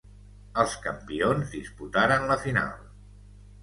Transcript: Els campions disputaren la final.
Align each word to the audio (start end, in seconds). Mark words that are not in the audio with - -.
Els 0.63 0.77
campions 0.85 1.53
disputaren 1.59 2.29
la 2.35 2.43
final. 2.49 2.85